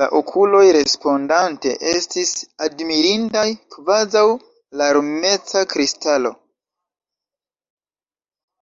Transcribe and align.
La 0.00 0.06
okuloj 0.18 0.64
respondante 0.76 1.70
estis 1.92 2.32
admirindaj, 2.66 3.44
kvazaŭ 3.76 4.24
larmeca 4.82 5.64
kristalo. 5.72 6.34